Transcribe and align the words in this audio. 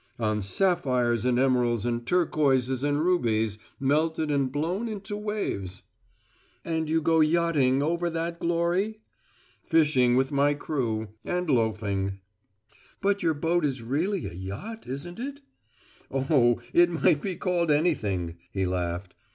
"On 0.17 0.41
sapphires 0.41 1.25
and 1.25 1.37
emeralds 1.37 1.85
and 1.85 2.03
turquoises 2.07 2.83
and 2.83 2.99
rubies, 3.05 3.59
melted 3.79 4.31
and 4.31 4.51
blown 4.51 4.87
into 4.89 5.15
waves." 5.15 5.83
"And 6.65 6.89
you 6.89 7.03
go 7.03 7.19
yachting 7.19 7.83
over 7.83 8.09
that 8.09 8.39
glory?" 8.39 9.01
"Fishing 9.63 10.15
with 10.15 10.31
my 10.31 10.55
crew 10.55 11.09
and 11.23 11.47
loafing." 11.47 12.17
"But 12.99 13.21
your 13.21 13.35
boat 13.35 13.63
is 13.63 13.83
really 13.83 14.25
a 14.25 14.33
yacht, 14.33 14.87
isn't 14.87 15.19
it?" 15.19 15.41
"Oh, 16.09 16.59
it 16.73 16.89
might 16.89 17.21
be 17.21 17.35
called 17.35 17.69
anything," 17.71 18.39
he 18.51 18.65
laughed. 18.65 19.13